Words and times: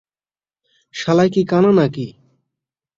শালায় 0.93 1.31
কি 1.33 1.41
কানা 1.43 1.71
নাকি? 1.71 2.07